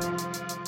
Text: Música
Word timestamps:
Música 0.00 0.63